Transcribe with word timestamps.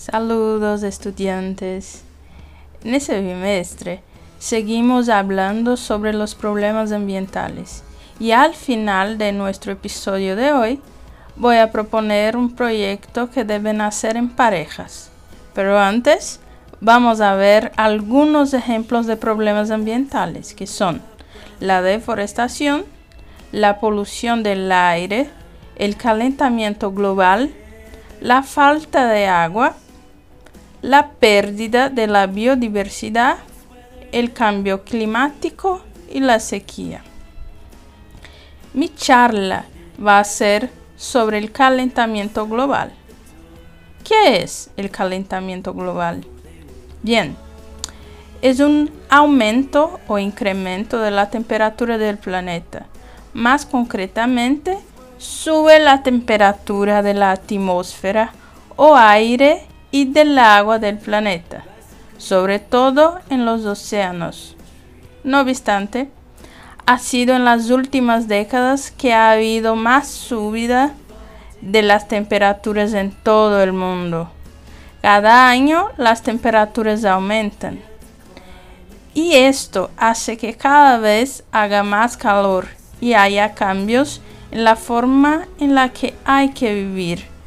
Saludos 0.00 0.82
estudiantes. 0.82 2.04
En 2.82 2.94
este 2.94 3.20
bimestre 3.20 4.02
seguimos 4.38 5.10
hablando 5.10 5.76
sobre 5.76 6.14
los 6.14 6.34
problemas 6.34 6.90
ambientales 6.90 7.84
y 8.18 8.30
al 8.30 8.54
final 8.54 9.18
de 9.18 9.32
nuestro 9.32 9.72
episodio 9.72 10.36
de 10.36 10.54
hoy 10.54 10.80
voy 11.36 11.58
a 11.58 11.70
proponer 11.70 12.34
un 12.34 12.56
proyecto 12.56 13.30
que 13.30 13.44
deben 13.44 13.82
hacer 13.82 14.16
en 14.16 14.30
parejas. 14.30 15.10
Pero 15.52 15.78
antes 15.78 16.40
vamos 16.80 17.20
a 17.20 17.34
ver 17.34 17.70
algunos 17.76 18.54
ejemplos 18.54 19.04
de 19.04 19.18
problemas 19.18 19.70
ambientales 19.70 20.54
que 20.54 20.66
son 20.66 21.02
la 21.60 21.82
deforestación, 21.82 22.86
la 23.52 23.80
polución 23.80 24.42
del 24.42 24.72
aire, 24.72 25.28
el 25.76 25.98
calentamiento 25.98 26.90
global, 26.90 27.50
la 28.22 28.42
falta 28.42 29.06
de 29.06 29.26
agua, 29.26 29.76
la 30.82 31.10
pérdida 31.10 31.90
de 31.90 32.06
la 32.06 32.26
biodiversidad, 32.26 33.38
el 34.12 34.32
cambio 34.32 34.84
climático 34.84 35.82
y 36.10 36.20
la 36.20 36.40
sequía. 36.40 37.02
Mi 38.72 38.88
charla 38.88 39.64
va 40.04 40.18
a 40.18 40.24
ser 40.24 40.70
sobre 40.96 41.38
el 41.38 41.52
calentamiento 41.52 42.46
global. 42.46 42.92
¿Qué 44.04 44.42
es 44.42 44.70
el 44.76 44.90
calentamiento 44.90 45.74
global? 45.74 46.24
Bien, 47.02 47.36
es 48.42 48.60
un 48.60 48.90
aumento 49.08 50.00
o 50.08 50.18
incremento 50.18 50.98
de 51.00 51.10
la 51.10 51.30
temperatura 51.30 51.98
del 51.98 52.16
planeta. 52.16 52.86
Más 53.34 53.66
concretamente, 53.66 54.78
sube 55.18 55.78
la 55.78 56.02
temperatura 56.02 57.02
de 57.02 57.14
la 57.14 57.32
atmósfera 57.32 58.32
o 58.76 58.96
aire 58.96 59.66
y 59.90 60.06
del 60.06 60.38
agua 60.38 60.78
del 60.78 60.98
planeta, 60.98 61.64
sobre 62.18 62.58
todo 62.58 63.18
en 63.28 63.44
los 63.44 63.64
océanos. 63.64 64.56
No 65.24 65.40
obstante, 65.40 66.10
ha 66.86 66.98
sido 66.98 67.34
en 67.34 67.44
las 67.44 67.70
últimas 67.70 68.28
décadas 68.28 68.90
que 68.90 69.12
ha 69.12 69.32
habido 69.32 69.76
más 69.76 70.08
subida 70.08 70.92
de 71.60 71.82
las 71.82 72.08
temperaturas 72.08 72.94
en 72.94 73.12
todo 73.12 73.62
el 73.62 73.72
mundo. 73.72 74.30
Cada 75.02 75.48
año 75.48 75.88
las 75.96 76.22
temperaturas 76.22 77.04
aumentan. 77.04 77.80
Y 79.14 79.34
esto 79.34 79.90
hace 79.96 80.36
que 80.36 80.54
cada 80.54 80.98
vez 80.98 81.42
haga 81.52 81.82
más 81.82 82.16
calor 82.16 82.68
y 83.00 83.14
haya 83.14 83.54
cambios 83.54 84.20
en 84.50 84.64
la 84.64 84.76
forma 84.76 85.46
en 85.58 85.74
la 85.74 85.90
que 85.90 86.14
hay 86.24 86.50
que 86.50 86.74
vivir 86.74 87.39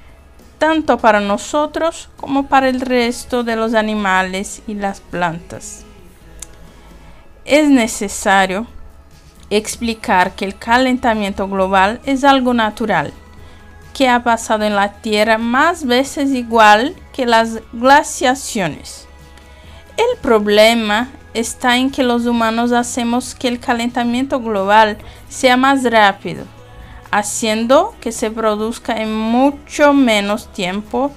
tanto 0.64 0.97
para 0.97 1.19
nosotros 1.19 2.08
como 2.16 2.47
para 2.47 2.69
el 2.69 2.80
resto 2.80 3.44
de 3.44 3.58
los 3.58 3.73
animales 3.73 4.61
y 4.66 4.75
las 4.75 5.02
plantas. 5.02 5.83
Es 7.44 7.67
necesario 7.67 8.66
explicar 9.50 10.36
que 10.36 10.45
el 10.45 10.58
calentamiento 10.58 11.50
global 11.50 12.00
es 12.05 12.23
algo 12.23 12.53
natural, 12.53 13.11
que 13.94 14.08
ha 14.08 14.23
pasado 14.23 14.64
en 14.64 14.78
la 14.78 14.94
Tierra 14.94 15.38
más 15.38 15.83
veces 15.83 16.30
igual 16.30 16.95
que 17.11 17.25
las 17.25 17.59
glaciaciones. 17.73 19.05
El 19.98 20.17
problema 20.22 21.09
está 21.33 21.75
en 21.75 21.92
que 21.92 22.03
los 22.03 22.25
humanos 22.25 22.72
hacemos 22.72 23.36
que 23.36 23.50
el 23.50 23.59
calentamiento 23.59 24.39
global 24.39 24.98
sea 25.27 25.58
más 25.58 25.83
rápido 25.83 26.45
haciendo 27.14 27.94
que 28.02 28.11
se 28.11 28.31
produzca 28.31 29.00
en 29.00 29.16
mucho 29.16 29.94
menos 29.94 30.52
tiempo 30.52 31.11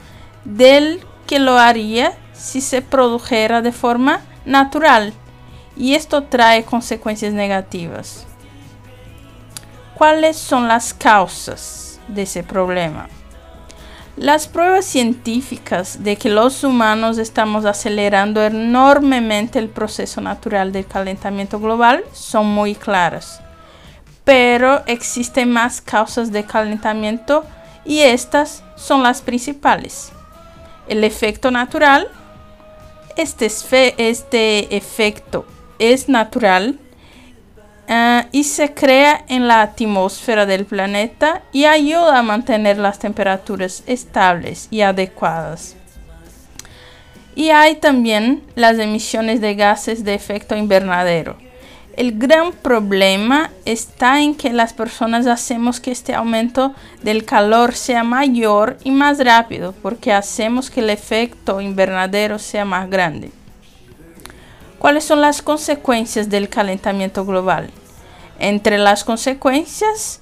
del 0.45 1.01
que 1.27 1.39
lo 1.39 1.59
haría 1.59 2.13
si 2.35 2.61
se 2.61 2.83
produjera 2.83 3.63
de 3.63 3.73
forma 3.73 4.21
natural 4.45 5.15
y 5.75 5.95
esto 5.95 6.25
trae 6.25 6.65
consecuencias 6.65 7.33
negativas. 7.33 8.27
¿Cuáles 9.95 10.37
son 10.37 10.69
las 10.69 10.93
causas 10.93 11.99
de 12.09 12.23
ese 12.23 12.43
problema? 12.43 13.09
Las 14.19 14.49
pruebas 14.49 14.85
científicas 14.85 16.05
de 16.05 16.17
que 16.17 16.29
los 16.29 16.63
humanos 16.63 17.17
estamos 17.17 17.65
acelerando 17.65 18.43
enormemente 18.45 19.59
el 19.59 19.71
proceso 19.71 20.21
natural 20.21 20.73
del 20.73 20.87
calentamiento 20.87 21.59
global 21.59 22.05
son 22.13 22.47
muy 22.47 22.75
claras 22.75 23.41
pero 24.27 24.83
existen 24.87 25.53
más 25.53 25.81
causas 25.81 26.33
de 26.33 26.43
calentamiento 26.43 27.45
y 27.85 28.01
estas 28.01 28.65
son 28.75 29.05
las 29.05 29.23
principales. 29.23 30.11
El 30.89 31.05
efecto 31.05 31.53
natural. 31.53 32.09
Este, 33.17 33.47
este 33.47 34.77
efecto 34.77 35.47
es 35.79 36.09
natural 36.09 36.77
uh, 37.89 38.27
y 38.33 38.43
se 38.43 38.75
crea 38.75 39.25
en 39.29 39.47
la 39.47 39.63
atmósfera 39.63 40.45
del 40.45 40.67
planeta 40.67 41.43
y 41.53 41.65
ayuda 41.65 42.19
a 42.19 42.23
mantener 42.23 42.79
las 42.79 42.99
temperaturas 42.99 43.85
estables 43.87 44.67
y 44.73 44.81
adecuadas. 44.81 45.77
Y 47.37 47.51
hay 47.51 47.77
también 47.77 48.43
las 48.57 48.77
emisiones 48.81 49.41
de 49.41 49.55
gases 49.55 50.05
de 50.05 50.15
efecto 50.15 50.57
invernadero 50.57 51.46
el 51.97 52.19
gran 52.19 52.53
problema 52.53 53.51
está 53.65 54.21
en 54.21 54.35
que 54.35 54.53
las 54.53 54.75
personas 54.75 55.27
hacemos 55.27 55.81
que 55.81 55.91
este 55.91 56.15
aumento 56.15 56.75
del 57.03 57.25
calor 57.25 57.75
sea 57.75 58.05
mayor 58.05 58.77
y 58.85 58.91
más 58.91 59.19
rápido 59.19 59.73
porque 59.83 60.13
hacemos 60.13 60.71
que 60.71 60.81
el 60.81 60.91
efecto 60.91 61.63
invernadero 61.63 62.39
sea 62.39 62.67
más 62.67 62.91
grande. 62.91 63.33
¿Cuáles 64.79 65.05
son 65.05 65.23
las 65.23 65.41
consecuencias 65.41 66.29
del 66.29 66.51
calentamiento 66.51 67.25
global? 67.25 67.71
Entre 68.39 68.77
las 68.77 69.03
consecuencias 69.03 70.21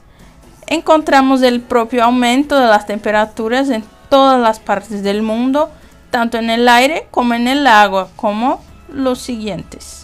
encontramos 0.69 1.43
el 1.43 1.61
propio 1.61 2.05
aumento 2.05 2.56
de 2.56 2.69
las 2.69 2.87
temperaturas 2.87 3.69
en 3.69 3.85
todas 4.09 4.41
las 4.41 4.61
partes 4.61 5.03
del 5.03 5.23
mundo, 5.23 5.71
tanto 6.11 6.39
en 6.39 6.51
el 6.51 6.69
aire 6.69 7.09
como 7.11 7.35
en 7.35 7.49
el 7.49 7.67
agua, 7.67 8.11
como 8.15 8.62
los 8.89 9.19
siguientes. 9.19 10.03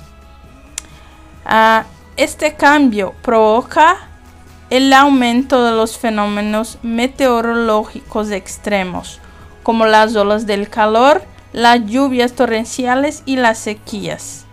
Ah, 1.53 1.85
este 2.17 2.55
cambio 2.55 3.13
provoca 3.23 3.97
el 4.71 4.93
aumento 4.93 5.65
de 5.65 5.73
los 5.73 5.99
fenómenos 5.99 6.79
meteorológicos 6.85 8.31
extremos, 8.31 9.19
como 9.65 9.85
las 9.85 10.15
olas 10.15 10.47
del 10.47 10.69
calor, 10.69 11.25
las 11.53 11.85
lluvias 11.87 12.35
torrenciales 12.35 13.25
y 13.27 13.35
las 13.35 13.59
sequías. 13.59 14.47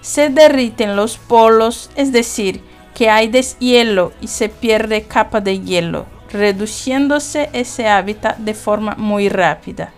Se 0.00 0.28
derriten 0.28 0.94
los 0.94 1.18
polos, 1.18 1.90
es 1.96 2.12
decir, 2.12 2.62
que 2.94 3.10
hay 3.10 3.26
deshielo 3.26 4.12
y 4.20 4.28
se 4.28 4.48
pierde 4.48 5.02
capa 5.02 5.40
de 5.40 5.58
hielo, 5.58 6.06
reduciéndose 6.30 7.50
ese 7.52 7.88
hábitat 7.88 8.36
de 8.36 8.54
forma 8.54 8.94
muy 8.96 9.28
rápida. 9.28 9.92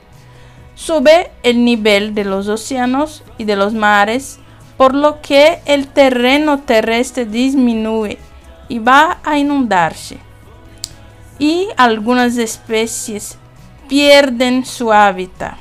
Sube 0.74 1.30
el 1.42 1.66
nivel 1.66 2.14
de 2.14 2.24
los 2.24 2.48
océanos 2.48 3.24
y 3.36 3.44
de 3.44 3.56
los 3.56 3.74
mares, 3.74 4.38
por 4.76 4.94
lo 4.94 5.20
que 5.22 5.60
el 5.64 5.88
terreno 5.88 6.60
terrestre 6.60 7.24
disminuye 7.24 8.18
y 8.68 8.78
va 8.78 9.18
a 9.24 9.38
inundarse. 9.38 10.18
Y 11.38 11.68
algunas 11.76 12.36
especies 12.36 13.38
pierden 13.88 14.64
su 14.64 14.92
hábitat. 14.92 15.56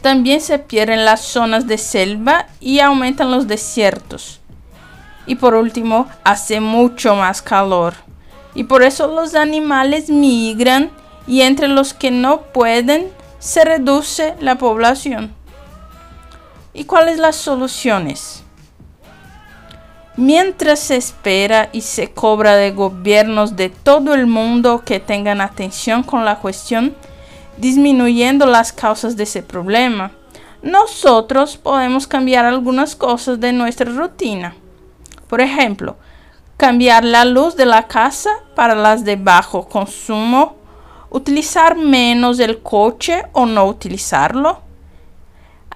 También 0.00 0.40
se 0.40 0.58
pierden 0.58 1.04
las 1.04 1.22
zonas 1.22 1.66
de 1.66 1.76
selva 1.76 2.46
y 2.60 2.80
aumentan 2.80 3.30
los 3.30 3.48
desiertos. 3.48 4.40
Y 5.26 5.34
por 5.34 5.54
último, 5.54 6.06
hace 6.24 6.60
mucho 6.60 7.14
más 7.14 7.42
calor. 7.42 7.94
Y 8.54 8.64
por 8.64 8.82
eso 8.82 9.08
los 9.08 9.34
animales 9.34 10.08
migran 10.08 10.90
y 11.26 11.42
entre 11.42 11.68
los 11.68 11.92
que 11.92 12.10
no 12.10 12.42
pueden 12.42 13.08
se 13.38 13.64
reduce 13.64 14.34
la 14.40 14.56
población. 14.56 15.37
¿Y 16.74 16.84
cuáles 16.84 17.18
las 17.18 17.36
soluciones? 17.36 18.42
Mientras 20.16 20.80
se 20.80 20.96
espera 20.96 21.70
y 21.72 21.80
se 21.80 22.10
cobra 22.10 22.56
de 22.56 22.72
gobiernos 22.72 23.56
de 23.56 23.70
todo 23.70 24.14
el 24.14 24.26
mundo 24.26 24.82
que 24.84 25.00
tengan 25.00 25.40
atención 25.40 26.02
con 26.02 26.24
la 26.24 26.40
cuestión, 26.40 26.94
disminuyendo 27.56 28.46
las 28.46 28.72
causas 28.72 29.16
de 29.16 29.22
ese 29.22 29.42
problema, 29.42 30.12
nosotros 30.60 31.56
podemos 31.56 32.06
cambiar 32.06 32.44
algunas 32.44 32.96
cosas 32.96 33.38
de 33.40 33.52
nuestra 33.52 33.90
rutina. 33.90 34.54
Por 35.28 35.40
ejemplo, 35.40 35.96
cambiar 36.56 37.04
la 37.04 37.24
luz 37.24 37.54
de 37.56 37.66
la 37.66 37.86
casa 37.86 38.30
para 38.54 38.74
las 38.74 39.04
de 39.04 39.16
bajo 39.16 39.68
consumo, 39.68 40.56
utilizar 41.10 41.76
menos 41.76 42.38
el 42.40 42.60
coche 42.60 43.22
o 43.32 43.46
no 43.46 43.66
utilizarlo, 43.66 44.67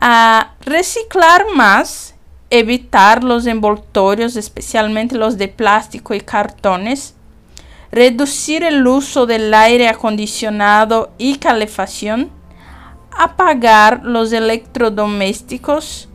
a 0.05 0.55
reciclar 0.63 1.47
más, 1.55 2.17
evitar 2.51 3.23
los 3.23 3.47
envoltorios, 3.47 4.35
especialmente 4.35 5.15
los 5.15 5.39
de 5.39 5.47
plástico 5.47 6.13
y 6.13 6.21
cartones, 6.21 7.15
reducir 7.93 8.65
el 8.65 8.85
uso 8.85 9.27
del 9.27 9.55
aire 9.55 9.87
acondicionado 9.87 11.13
y 11.19 11.37
calefacción, 11.37 12.31
apagar 13.17 14.01
los 14.03 14.33
electrodomésticos, 14.33 16.09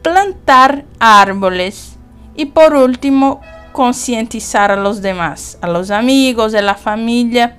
plantar 0.00 0.84
árboles 1.00 1.96
y 2.36 2.46
por 2.46 2.74
último 2.74 3.40
concientizar 3.72 4.70
a 4.70 4.76
los 4.76 5.02
demás, 5.02 5.58
a 5.60 5.66
los 5.66 5.90
amigos, 5.90 6.54
a 6.54 6.62
la 6.62 6.76
familia. 6.76 7.56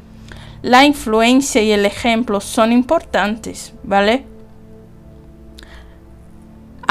La 0.62 0.86
influencia 0.86 1.62
y 1.62 1.74
el 1.74 1.86
ejemplo 1.86 2.40
son 2.40 2.72
importantes, 2.72 3.74
¿vale? 3.84 4.26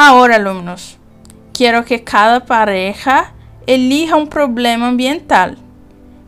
Ahora, 0.00 0.37
alumnos, 0.37 0.97
quiero 1.53 1.85
que 1.85 2.05
cada 2.05 2.47
pareja 2.47 3.33
elija 3.67 4.15
un 4.15 4.29
problema 4.29 4.87
ambiental, 4.87 5.59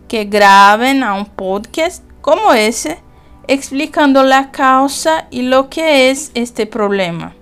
que 0.08 0.24
graben 0.24 1.04
a 1.04 1.14
un 1.14 1.24
podcast 1.24 2.02
como 2.20 2.52
ese 2.52 2.98
explicando 3.46 4.24
la 4.24 4.50
causa 4.50 5.28
y 5.30 5.42
lo 5.42 5.70
que 5.70 6.10
es 6.10 6.32
este 6.34 6.66
problema. 6.66 7.32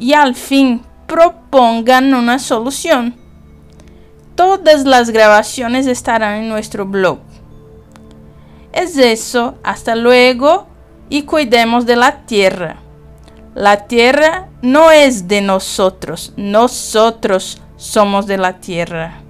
Y 0.00 0.12
al 0.14 0.34
fin 0.34 0.82
propongan 1.06 2.14
una 2.14 2.40
solución. 2.40 3.14
Todas 4.34 4.86
las 4.86 5.10
grabaciones 5.10 5.86
estarán 5.86 6.42
en 6.42 6.48
nuestro 6.48 6.84
blog. 6.84 7.20
Es 8.72 8.98
eso, 8.98 9.54
hasta 9.62 9.94
luego 9.94 10.66
y 11.08 11.22
cuidemos 11.22 11.86
de 11.86 11.94
la 11.94 12.26
tierra. 12.26 12.87
La 13.58 13.88
tierra 13.88 14.46
no 14.62 14.92
es 14.92 15.26
de 15.26 15.40
nosotros, 15.40 16.32
nosotros 16.36 17.60
somos 17.76 18.28
de 18.28 18.38
la 18.38 18.60
tierra. 18.60 19.20